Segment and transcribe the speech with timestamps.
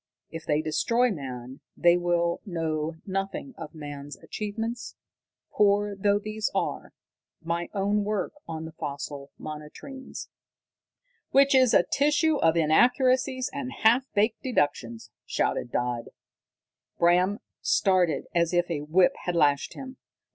[0.31, 4.95] If they destroy man, they will know nothing of man's achievements,
[5.51, 6.91] poor though these are.
[7.43, 10.27] My own work on the fossil monotremes"
[11.33, 16.05] "Which is a tissue of inaccuracies and half baked deductions!" shouted Dodd.
[16.97, 19.97] Bram started as if a whip had lashed him.